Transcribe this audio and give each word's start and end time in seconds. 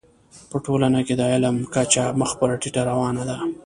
په 0.49 0.57
ټولنه 0.65 0.99
کي 1.07 1.13
د 1.17 1.21
علم 1.33 1.55
کچه 1.73 2.03
مخ 2.19 2.31
پر 2.39 2.49
ټيټه 2.61 2.81
روانه 2.89 3.23
ده. 3.29 3.37